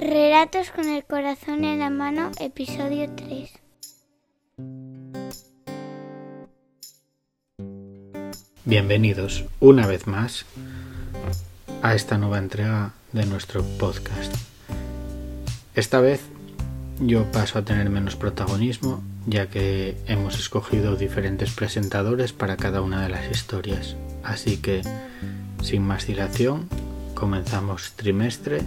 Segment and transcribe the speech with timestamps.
[0.00, 3.50] Relatos con el corazón en la mano, episodio 3.
[8.64, 10.46] Bienvenidos una vez más
[11.82, 14.34] a esta nueva entrega de nuestro podcast.
[15.74, 16.22] Esta vez
[16.98, 23.02] yo paso a tener menos protagonismo ya que hemos escogido diferentes presentadores para cada una
[23.02, 23.96] de las historias.
[24.22, 24.80] Así que,
[25.62, 26.70] sin más dilación,
[27.14, 28.62] comenzamos trimestre,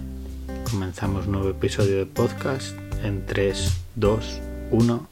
[0.74, 4.42] comenzamos nuevo episodio de podcast en 3, 2,
[4.72, 5.08] 1.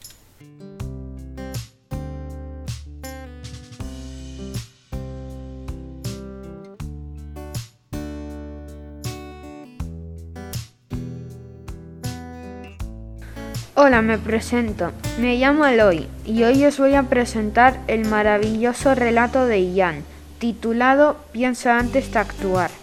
[13.76, 14.92] Hola, me presento.
[15.20, 20.02] Me llamo Eloy y hoy os voy a presentar el maravilloso relato de Ian,
[20.40, 22.81] titulado Piensa antes de actuar.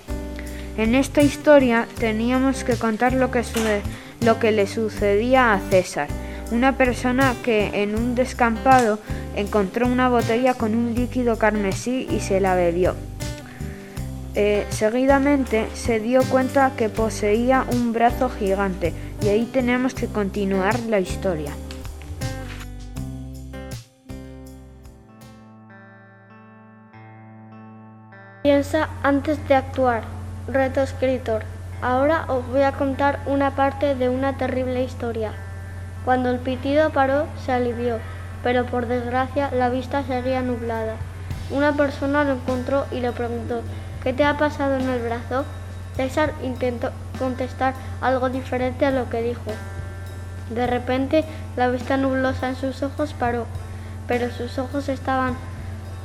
[0.78, 3.42] En esta historia teníamos que contar lo que,
[4.20, 6.06] lo que le sucedía a César,
[6.52, 9.00] una persona que en un descampado
[9.34, 12.94] encontró una botella con un líquido carmesí y se la bebió.
[14.36, 20.78] Eh, seguidamente se dio cuenta que poseía un brazo gigante y ahí tenemos que continuar
[20.88, 21.50] la historia.
[28.44, 30.17] Piensa antes de actuar.
[30.50, 31.42] Reto escritor.
[31.82, 35.32] Ahora os voy a contar una parte de una terrible historia.
[36.06, 37.98] Cuando el pitido paró, se alivió,
[38.42, 40.94] pero por desgracia la vista seguía nublada.
[41.50, 43.60] Una persona lo encontró y le preguntó,
[44.02, 45.44] ¿qué te ha pasado en el brazo?
[45.96, 49.52] César intentó contestar algo diferente a lo que dijo.
[50.48, 51.26] De repente,
[51.58, 53.44] la vista nublosa en sus ojos paró,
[54.06, 55.36] pero sus ojos estaban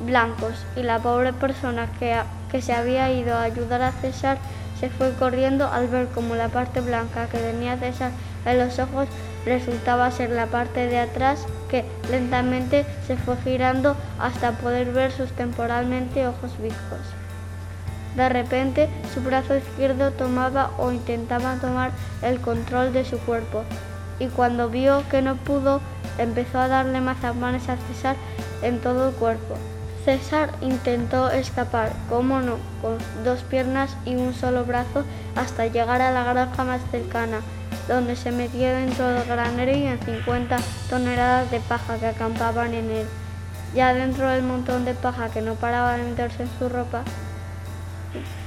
[0.04, 2.14] blancos y la pobre persona que,
[2.54, 4.38] que se había ido a ayudar a César
[4.78, 8.12] se fue corriendo al ver como la parte blanca que tenía César
[8.46, 9.08] en los ojos
[9.44, 15.32] resultaba ser la parte de atrás que lentamente se fue girando hasta poder ver sus
[15.32, 17.00] temporalmente ojos viscos.
[18.14, 21.90] De repente, su brazo izquierdo tomaba o intentaba tomar
[22.22, 23.64] el control de su cuerpo,
[24.20, 25.80] y cuando vio que no pudo,
[26.18, 28.14] empezó a darle mazapanes a César
[28.62, 29.56] en todo el cuerpo.
[30.04, 35.04] César intentó escapar, como no, con dos piernas y un solo brazo
[35.34, 37.40] hasta llegar a la granja más cercana,
[37.88, 40.58] donde se metió dentro del granero y en 50
[40.90, 43.06] toneladas de paja que acampaban en él.
[43.74, 47.02] Ya dentro del montón de paja que no paraba de meterse en su ropa,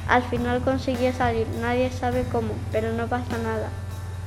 [0.08, 3.70] al final consiguió salir, nadie sabe cómo, pero no pasa nada.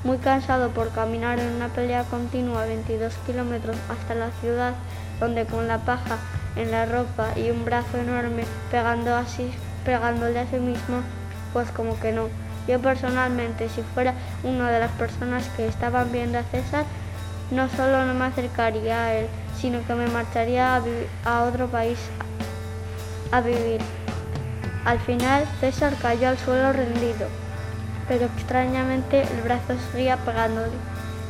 [0.03, 4.75] Muy cansado por caminar en una pelea continua 22 kilómetros hasta la ciudad,
[5.21, 6.19] donde con la paja
[6.57, 9.51] en la ropa y un brazo enorme pegando así,
[9.85, 11.03] pegándole a sí mismo,
[11.53, 12.29] pues como que no.
[12.69, 16.85] Yo personalmente, si fuera una de las personas que estaban viendo a César,
[17.51, 19.27] no solo no me acercaría a él,
[19.59, 20.83] sino que me marcharía a,
[21.25, 21.99] a otro país
[23.33, 23.81] a vivir.
[24.85, 27.29] Al final César cayó al suelo rendido,
[28.09, 30.73] pero extrañamente el brazo seguía pegándole.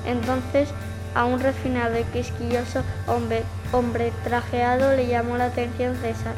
[0.06, 0.68] Entonces
[1.14, 6.34] a un refinado y quisquilloso hombre, hombre trajeado le llamó la atención César,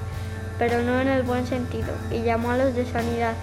[0.59, 3.35] pero no en el buen sentido, y llamó a los de sanidad,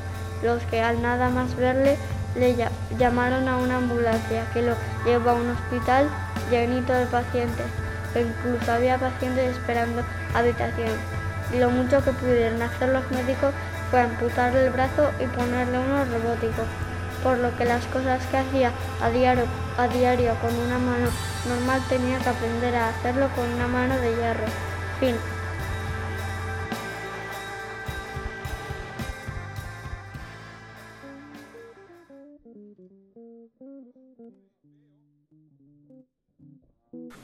[0.44, 1.98] los que al nada más verle
[2.36, 2.56] le
[2.98, 4.74] llamaron a una ambulancia que lo
[5.06, 6.08] llevó a un hospital
[6.50, 7.66] llenito de pacientes,
[8.14, 10.04] que incluso había pacientes esperando
[10.34, 10.90] habitación.
[11.54, 13.54] Y lo mucho que pudieron hacer los médicos
[13.90, 16.64] fue amputarle el brazo y ponerle uno robótico,
[17.24, 18.72] por lo que las cosas que hacía
[19.02, 19.46] a diario,
[19.78, 21.10] a diario con una mano
[21.48, 24.46] normal tenía que aprender a hacerlo con una mano de hierro.
[25.00, 25.16] Fin.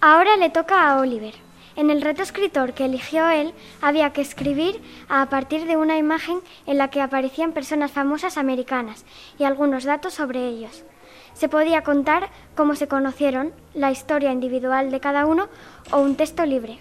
[0.01, 1.44] Ahora le toca a Oliver.
[1.75, 6.39] En el reto escritor que eligió él, había que escribir a partir de una imagen
[6.65, 9.05] en la que aparecían personas famosas americanas
[9.37, 10.85] y algunos datos sobre ellos.
[11.33, 15.49] Se podía contar cómo se conocieron, la historia individual de cada uno
[15.91, 16.79] o un texto libre.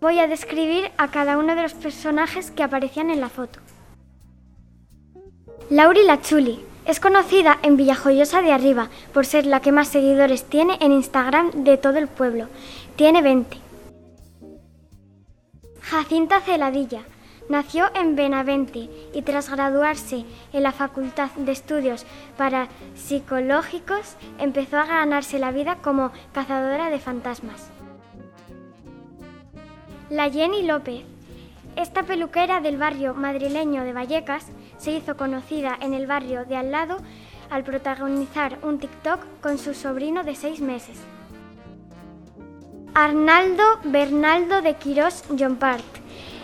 [0.00, 3.58] Voy a describir a cada uno de los personajes que aparecían en la foto.
[5.70, 10.76] Lauri Lachuli, es conocida en Villajoyosa de Arriba por ser la que más seguidores tiene
[10.80, 12.48] en Instagram de todo el pueblo.
[12.96, 13.58] Tiene 20.
[15.80, 17.02] Jacinta Celadilla.
[17.48, 22.06] Nació en Benavente y tras graduarse en la Facultad de Estudios
[22.38, 27.70] para Psicológicos empezó a ganarse la vida como cazadora de fantasmas.
[30.08, 31.02] La Jenny López.
[31.76, 34.46] Esta peluquera del barrio madrileño de Vallecas
[34.84, 36.98] se hizo conocida en el barrio de al lado
[37.50, 40.98] al protagonizar un TikTok con su sobrino de seis meses.
[42.92, 45.84] Arnaldo Bernaldo de Quirós Jompart.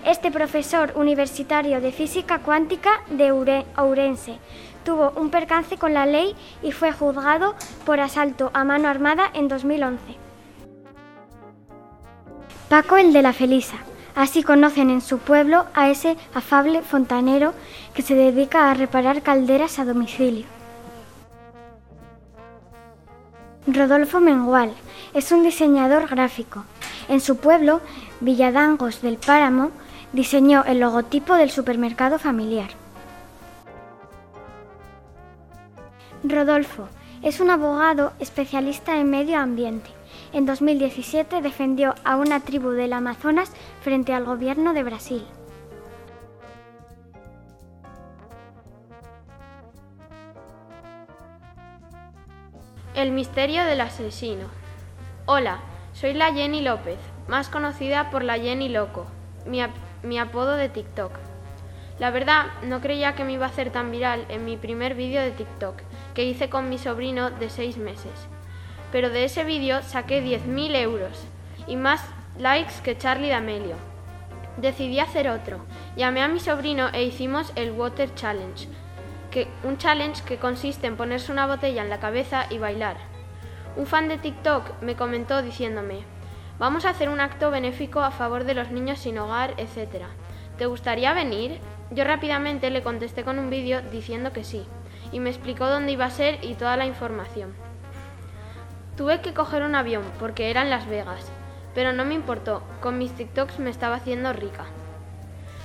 [0.06, 3.30] Este profesor universitario de física cuántica de
[3.76, 4.38] Ourense
[4.84, 7.54] tuvo un percance con la ley y fue juzgado
[7.84, 10.00] por asalto a mano armada en 2011.
[12.70, 13.76] Paco el de la Felisa.
[14.20, 17.54] Así conocen en su pueblo a ese afable fontanero
[17.94, 20.44] que se dedica a reparar calderas a domicilio.
[23.66, 24.74] Rodolfo Mengual
[25.14, 26.64] es un diseñador gráfico.
[27.08, 27.80] En su pueblo,
[28.20, 29.70] Villadangos del Páramo,
[30.12, 32.68] diseñó el logotipo del supermercado familiar.
[36.24, 36.90] Rodolfo
[37.22, 39.88] es un abogado especialista en medio ambiente.
[40.32, 45.26] En 2017 defendió a una tribu del Amazonas frente al gobierno de Brasil.
[52.94, 54.46] El misterio del asesino.
[55.26, 55.58] Hola,
[55.94, 59.06] soy la Jenny López, más conocida por la Jenny Loco,
[59.46, 61.10] mi, apodo de TikTok.
[61.98, 65.22] La verdad, no creía que me iba a hacer tan viral en mi primer vídeo
[65.22, 65.82] de TikTok,
[66.14, 68.28] que hice con mi sobrino de 6 meses.
[68.92, 71.26] Pero de ese vídeo saqué 10.000 euros
[71.66, 72.04] y más
[72.38, 73.76] likes que Charlie D'Amelio.
[74.56, 75.64] Decidí hacer otro.
[75.96, 78.68] Llamé a mi sobrino e hicimos el Water Challenge,
[79.30, 82.96] que, un challenge que consiste en ponerse una botella en la cabeza y bailar.
[83.76, 86.00] Un fan de TikTok me comentó diciéndome,
[86.58, 90.04] vamos a hacer un acto benéfico a favor de los niños sin hogar, etc.
[90.58, 91.60] ¿Te gustaría venir?
[91.92, 94.66] Yo rápidamente le contesté con un vídeo diciendo que sí,
[95.12, 97.69] y me explicó dónde iba a ser y toda la información.
[99.00, 101.24] Tuve que coger un avión porque era en Las Vegas,
[101.74, 104.66] pero no me importó, con mis TikToks me estaba haciendo rica.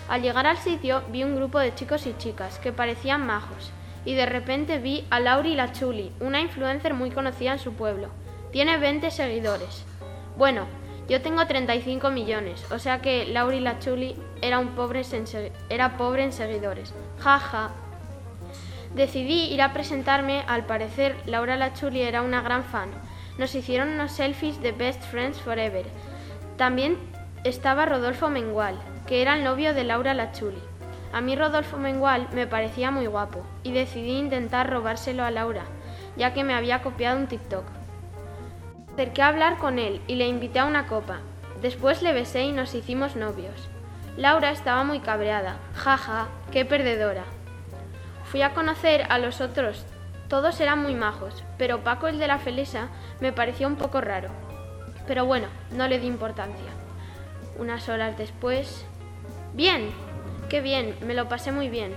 [0.07, 3.73] Al llegar al sitio vi un grupo de chicos y chicas que parecían majos,
[4.05, 8.07] y de repente vi a Lauri La Chuli, una influencer muy conocida en su pueblo.
[8.53, 9.83] Tiene 20 seguidores.
[10.37, 10.65] Bueno,
[11.09, 15.01] yo tengo 35 millones, o sea que Lauri La Chuli era, un pobre,
[15.69, 16.93] era pobre en seguidores.
[17.19, 17.71] Ja, ja.
[18.95, 22.91] Decidí ir a presentarme, al parecer Laura La Chuli era una gran fan.
[23.37, 25.85] Nos hicieron unos selfies de Best Friends Forever.
[26.57, 26.97] También
[27.43, 30.61] estaba Rodolfo Mengual, que era el novio de Laura Lachuli.
[31.11, 35.63] A mí Rodolfo Mengual me parecía muy guapo y decidí intentar robárselo a Laura,
[36.17, 37.63] ya que me había copiado un TikTok.
[38.93, 41.19] Acerqué a hablar con él y le invité a una copa.
[41.61, 43.69] Después le besé y nos hicimos novios.
[44.17, 45.57] Laura estaba muy cabreada.
[45.73, 47.25] Jaja, qué perdedora.
[48.23, 49.85] Fui a conocer a los otros.
[50.27, 52.89] Todos eran muy majos, pero Paco el de la Felisa
[53.19, 54.29] me pareció un poco raro.
[55.07, 56.71] Pero bueno, no le di importancia.
[57.57, 58.85] Unas horas después,
[59.55, 59.89] Bien,
[60.49, 61.93] qué bien, me lo pasé muy bien.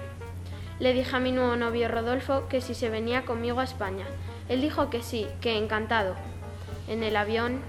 [0.78, 4.04] Le dije a mi nuevo novio Rodolfo que si se venía conmigo a España.
[4.48, 6.14] Él dijo que sí, que encantado.
[6.86, 7.60] En el avión...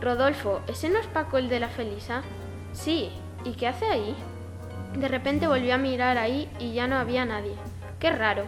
[0.00, 2.22] Rodolfo, ¿ese no es Paco el de la Felisa?
[2.72, 3.10] Sí,
[3.44, 4.16] ¿y qué hace ahí?
[4.96, 7.56] De repente volvió a mirar ahí y ya no había nadie.
[7.98, 8.44] Qué raro.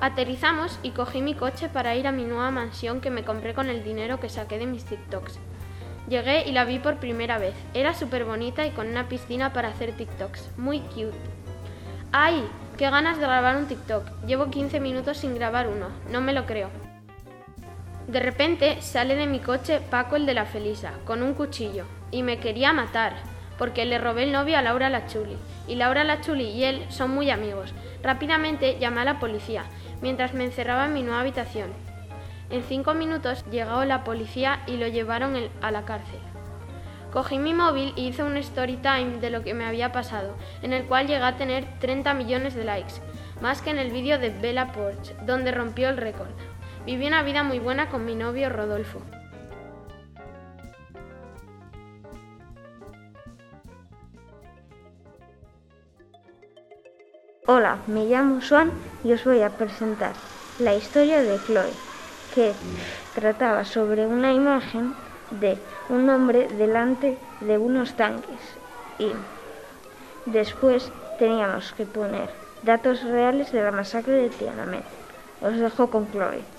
[0.00, 3.70] Aterrizamos y cogí mi coche para ir a mi nueva mansión que me compré con
[3.70, 5.38] el dinero que saqué de mis TikToks.
[6.08, 7.54] Llegué y la vi por primera vez.
[7.72, 10.58] Era súper bonita y con una piscina para hacer TikToks.
[10.58, 11.16] Muy cute.
[12.12, 12.46] ¡Ay!
[12.76, 14.04] ¡Qué ganas de grabar un TikTok!
[14.26, 15.88] Llevo 15 minutos sin grabar uno.
[16.10, 16.68] No me lo creo.
[18.06, 22.22] De repente sale de mi coche Paco el de la Felisa, con un cuchillo, y
[22.22, 23.16] me quería matar,
[23.58, 25.36] porque le robé el novio a Laura Lachuli,
[25.66, 27.74] y Laura Lachuli y él son muy amigos.
[28.04, 29.64] Rápidamente llamé a la policía,
[30.02, 31.70] mientras me encerraba en mi nueva habitación.
[32.50, 36.20] En cinco minutos llegó la policía y lo llevaron a la cárcel.
[37.12, 40.72] Cogí mi móvil y hice un story time de lo que me había pasado, en
[40.72, 42.94] el cual llegué a tener 30 millones de likes,
[43.40, 46.28] más que en el vídeo de Bella Porch, donde rompió el récord.
[46.84, 49.00] Viví una vida muy buena con mi novio Rodolfo.
[57.48, 58.72] Hola, me llamo Swan
[59.04, 60.14] y os voy a presentar
[60.58, 61.74] la historia de Chloe
[62.34, 62.56] que
[63.14, 64.94] trataba sobre una imagen
[65.30, 65.56] de
[65.88, 68.58] un hombre delante de unos tanques
[68.98, 69.12] y
[70.24, 72.30] después teníamos que poner
[72.64, 74.82] datos reales de la masacre de Tiananmen.
[75.40, 76.55] Os dejo con Chloe.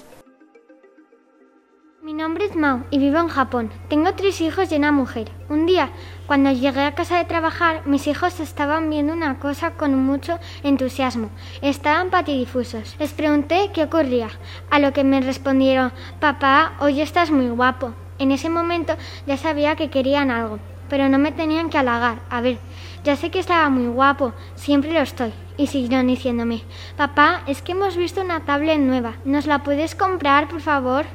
[2.07, 3.69] Mi nombre es Mao y vivo en Japón.
[3.89, 5.29] Tengo tres hijos y una mujer.
[5.49, 5.89] Un día,
[6.25, 11.29] cuando llegué a casa de trabajar, mis hijos estaban viendo una cosa con mucho entusiasmo.
[11.61, 12.95] Estaban patidifusos.
[12.97, 14.29] Les pregunté qué ocurría,
[14.69, 17.91] a lo que me respondieron, papá, hoy estás muy guapo.
[18.19, 18.95] En ese momento
[19.25, 20.59] ya sabía que querían algo,
[20.89, 22.19] pero no me tenían que halagar.
[22.29, 22.57] A ver,
[23.03, 25.33] ya sé que estaba muy guapo, siempre lo estoy.
[25.57, 26.61] y siguieron diciéndome,
[26.97, 31.05] papá, es que hemos visto una tablet nueva, ¿nos la puedes comprar, por favor?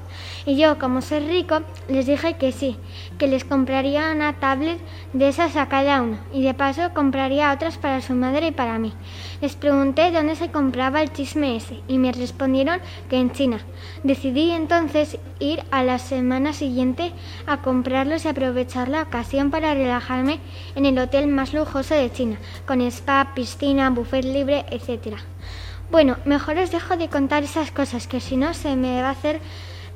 [0.44, 2.76] Y yo, como soy rico, les dije que sí,
[3.18, 4.80] que les compraría una tablet
[5.12, 8.78] de esas a cada uno, y de paso compraría otras para su madre y para
[8.80, 8.92] mí.
[9.42, 12.78] Les pregunté dónde se compraba el chisme ese, y me respondieron
[13.10, 13.58] que en China.
[14.04, 17.10] Decidí entonces ir a la semana siguiente
[17.48, 20.38] a comprarlos y aprovechar la ocasión para relajarme
[20.76, 25.16] en el hotel más lujoso de China, con spa, piscina, buffet libre, etc.
[25.90, 29.10] Bueno, mejor os dejo de contar esas cosas, que si no se me va a
[29.10, 29.40] hacer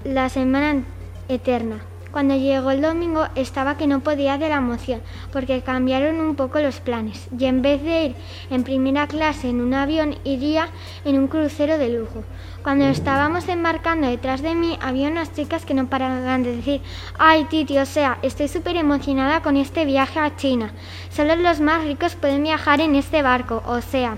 [0.02, 0.82] la semana
[1.28, 1.84] eterna.
[2.16, 5.02] Cuando llegó el domingo estaba que no podía de la emoción,
[5.34, 8.14] porque cambiaron un poco los planes, y en vez de ir
[8.48, 10.70] en primera clase en un avión, iría
[11.04, 12.24] en un crucero de lujo.
[12.62, 16.80] Cuando estábamos embarcando detrás de mí, había unas chicas que no paraban de decir,
[17.18, 20.72] ay Titi, o sea, estoy súper emocionada con este viaje a China.
[21.10, 24.16] Solo los más ricos pueden viajar en este barco, o sea,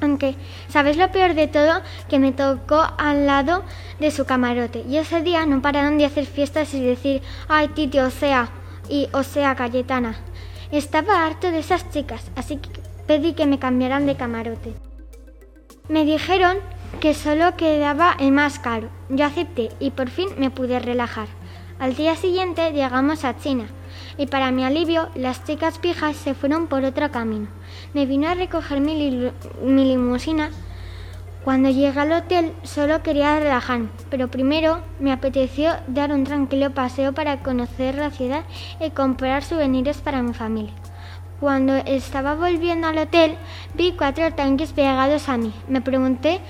[0.00, 0.36] aunque,
[0.68, 1.82] ¿sabes lo peor de todo?
[2.08, 3.64] Que me tocó al lado
[3.98, 4.84] de su camarote.
[4.88, 8.50] Y ese día no pararon de hacer fiestas y decir, ay, Titi, o sea,
[8.88, 10.16] y o sea, Cayetana.
[10.70, 12.68] Estaba harto de esas chicas, así que
[13.06, 14.74] pedí que me cambiaran de camarote.
[15.88, 16.58] Me dijeron
[17.00, 18.88] que solo quedaba el más caro.
[19.08, 21.28] Yo acepté y por fin me pude relajar.
[21.78, 23.66] Al día siguiente llegamos a China
[24.16, 27.48] y para mi alivio las chicas pijas se fueron por otro camino.
[27.94, 29.30] Me vino a recoger mi,
[29.62, 30.50] mi limusina.
[31.44, 37.12] Cuando llegué al hotel solo quería relajarme, pero primero me apeteció dar un tranquilo paseo
[37.12, 38.44] para conocer la ciudad
[38.80, 40.74] y comprar souvenirs para mi familia.
[41.40, 43.36] Cuando estaba volviendo al hotel,
[43.74, 45.52] vi cuatro tanques pegados a mí.
[45.68, 46.40] Me pregunté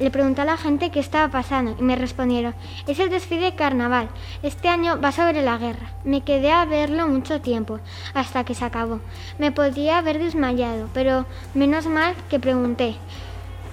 [0.00, 2.54] le pregunté a la gente qué estaba pasando y me respondieron,
[2.88, 4.08] es el desfile de carnaval.
[4.42, 5.92] Este año va sobre la guerra.
[6.04, 7.78] Me quedé a verlo mucho tiempo,
[8.14, 9.00] hasta que se acabó.
[9.38, 12.96] Me podía haber desmayado, pero menos mal que pregunté.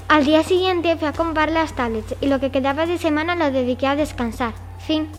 [0.08, 3.50] Al día siguiente fui a comprar las tablets y lo que quedaba de semana lo
[3.52, 4.54] dediqué a descansar.
[4.78, 5.10] Fin.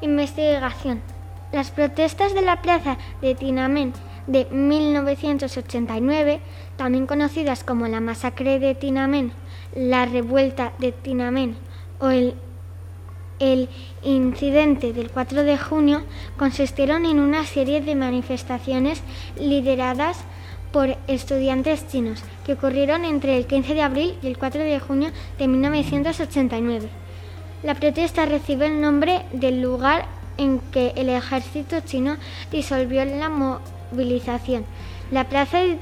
[0.00, 1.17] Investigación.
[1.50, 3.94] Las protestas de la plaza de Tiananmen
[4.26, 6.40] de 1989,
[6.76, 9.32] también conocidas como la masacre de Tiananmen,
[9.74, 11.56] la revuelta de Tiananmen
[12.00, 12.34] o el,
[14.02, 16.02] incidente del 4 de junio,
[16.36, 19.00] consistieron en una serie de manifestaciones
[19.38, 20.18] lideradas
[20.70, 25.10] por estudiantes chinos que ocurrieron entre el 15 de abril y el 4 de junio
[25.38, 26.88] de 1989.
[27.62, 32.16] La protesta recibe el nombre del lugar en que el ejército chino
[32.50, 34.64] disolvió la movilización.
[35.10, 35.78] La plaza de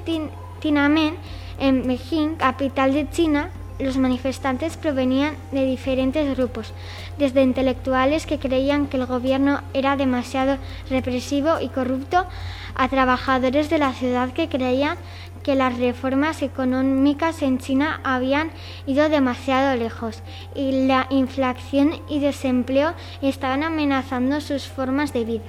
[0.61, 1.17] Tiananmen,
[1.61, 6.73] en Pekín, capital de China, los manifestantes provenían de diferentes grupos,
[7.19, 10.57] desde intelectuales que creían que el gobierno era demasiado
[10.89, 12.27] represivo y corrupto,
[12.75, 14.97] a trabajadores de la ciudad que creían
[15.47, 18.51] que las reformas económicas en China habían
[18.85, 20.25] ido demasiado lejos
[20.57, 25.45] y la inflación y desempleo estaban amenazando sus formas de vida.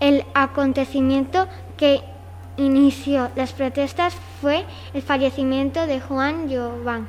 [0.00, 2.00] El acontecimiento que
[2.56, 7.06] inició las protestas fue el fallecimiento de Juan Yoban.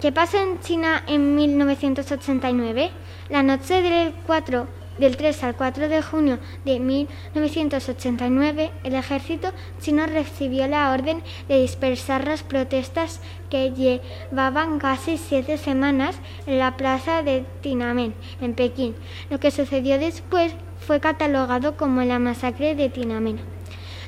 [0.00, 2.90] ¿Qué pasó en China en 1989?
[3.28, 10.06] La noche del 4 del 3 al 4 de junio de 1989, el ejército chino
[10.06, 17.22] recibió la orden de dispersar las protestas que llevaban casi siete semanas en la plaza
[17.22, 18.94] de Tiananmen, en Pekín.
[19.30, 23.40] Lo que sucedió después fue catalogado como la masacre de Tiananmen.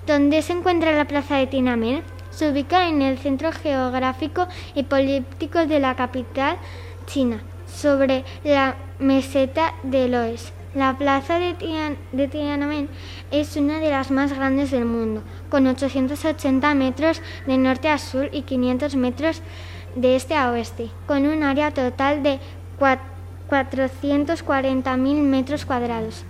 [0.07, 2.03] ¿Dónde se encuentra la plaza de Tiananmen?
[2.31, 6.57] Se ubica en el centro geográfico y político de la capital
[7.07, 10.53] china, sobre la meseta de Loes.
[10.75, 11.55] La plaza de,
[12.29, 12.89] Tiananmen
[13.33, 18.29] es una de las más grandes del mundo, con 880 metros de norte a sur
[18.31, 19.43] y 500 metros
[19.97, 22.39] de este a oeste, con un área total de
[22.79, 26.23] 440.000 metros cuadrados.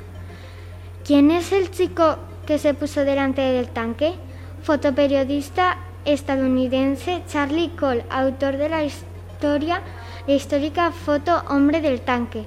[1.04, 2.16] ¿Quién es el chico
[2.46, 4.14] que se puso delante del tanque?
[4.62, 9.82] Fotoperiodista estadounidense Charlie Cole, autor de la historia,
[10.26, 12.46] la histórica foto Hombre del Tanque,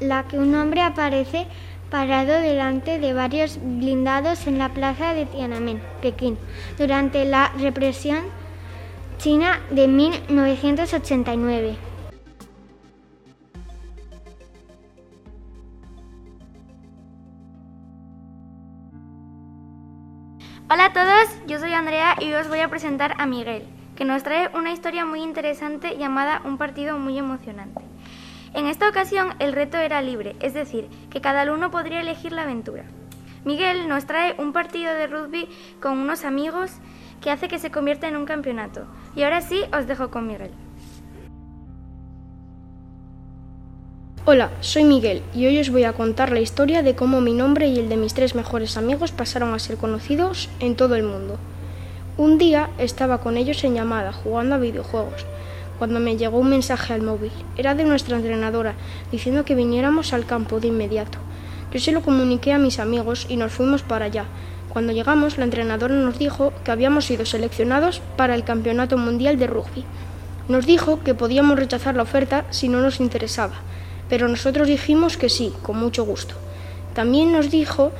[0.00, 1.46] la que un hombre aparece
[1.90, 6.36] parado delante de varios blindados en la plaza de Tiananmen, Pekín,
[6.76, 8.24] durante la represión
[9.18, 11.76] china de 1989.
[20.70, 24.24] Hola a todos, yo soy Andrea y os voy a presentar a Miguel, que nos
[24.24, 27.93] trae una historia muy interesante llamada Un partido muy emocionante.
[28.54, 32.42] En esta ocasión el reto era libre, es decir, que cada alumno podría elegir la
[32.42, 32.84] aventura.
[33.44, 35.48] Miguel nos trae un partido de rugby
[35.82, 36.70] con unos amigos
[37.20, 38.86] que hace que se convierta en un campeonato.
[39.16, 40.52] Y ahora sí, os dejo con Miguel.
[44.24, 47.66] Hola, soy Miguel y hoy os voy a contar la historia de cómo mi nombre
[47.66, 51.38] y el de mis tres mejores amigos pasaron a ser conocidos en todo el mundo.
[52.16, 55.26] Un día estaba con ellos en llamada jugando a videojuegos
[55.84, 57.30] cuando me llegó un mensaje al móvil.
[57.56, 58.74] Era de nuestra entrenadora
[59.12, 61.18] diciendo que viniéramos al campo de inmediato.
[61.72, 64.24] Yo se lo comuniqué a mis amigos y nos fuimos para allá.
[64.70, 69.46] Cuando llegamos, la entrenadora nos dijo que habíamos sido seleccionados para el Campeonato Mundial de
[69.46, 69.84] Rugby.
[70.48, 73.54] Nos dijo que podíamos rechazar la oferta si no nos interesaba
[74.08, 76.34] pero nosotros dijimos que sí, con mucho gusto.
[76.94, 77.92] También nos dijo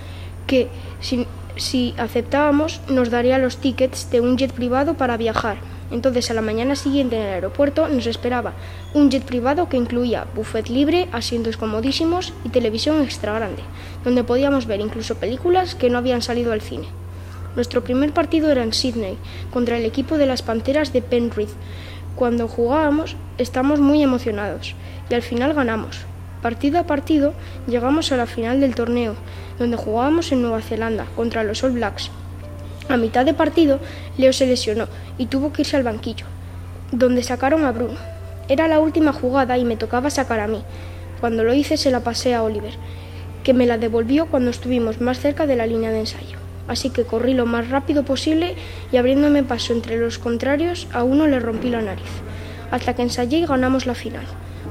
[0.47, 0.69] que
[1.01, 5.57] si, aceptábamos nos daría los tickets de un jet privado para viajar.
[5.91, 8.55] Entonces a la mañana siguiente en el aeropuerto nos esperaba
[8.95, 13.63] un jet privado que incluía buffet libre, asientos comodísimos y televisión extra grande,
[14.05, 16.89] donde podíamos ver incluso películas que no habían salido al cine.
[17.55, 19.17] Nuestro primer partido era en Sydney,
[19.53, 21.51] contra el equipo de las Panteras de Penrith.
[22.17, 24.75] Cuando jugábamos, estamos muy emocionados
[25.09, 26.01] y al final ganamos.
[26.43, 27.33] Partido a partido
[27.67, 29.15] llegamos a la final del torneo,
[29.59, 32.11] donde jugábamos en Nueva Zelanda contra los All Blacks.
[32.89, 33.81] A mitad de partido,
[34.19, 36.27] Leo se lesionó y tuvo que irse al banquillo,
[36.93, 37.99] donde sacaron a Bruno.
[38.49, 40.63] Era la última jugada y me tocaba sacar a mí.
[41.21, 42.75] Cuando lo hice se la pasé a Oliver,
[43.43, 46.39] que me la devolvió cuando estuvimos más cerca de la línea de ensayo.
[46.69, 48.55] Así que corrí lo más rápido posible
[48.93, 52.11] y abriéndome paso entre los contrarios a uno le rompí la nariz,
[52.71, 54.25] hasta que ensayé y ganamos la final.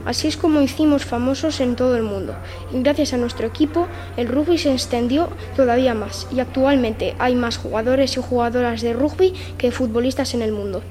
[0.05, 2.35] Así es como hicimos famosos en todo el mundo.
[2.73, 7.57] Y gracias a nuestro equipo, el rugby se extendió todavía más y actualmente hay más
[7.57, 10.81] jugadores y jugadoras de rugby que futbolistas en el mundo.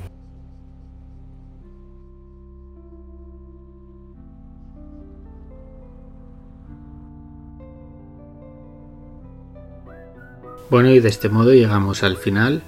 [10.70, 12.62] Bueno, y de este modo llegamos al final.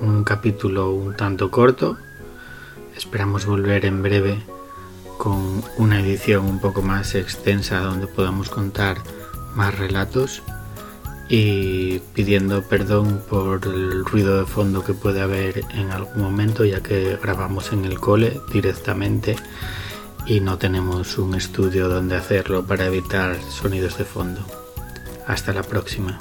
[0.00, 1.96] Un capítulo un tanto corto.
[2.96, 4.53] Esperamos volver en breve
[5.18, 8.98] con una edición un poco más extensa donde podamos contar
[9.54, 10.42] más relatos
[11.28, 16.82] y pidiendo perdón por el ruido de fondo que puede haber en algún momento ya
[16.82, 19.36] que grabamos en el cole directamente
[20.26, 24.40] y no tenemos un estudio donde hacerlo para evitar sonidos de fondo.
[25.26, 26.18] Hasta la próxima.